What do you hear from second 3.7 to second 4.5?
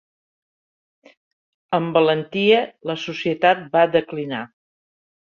va declinar.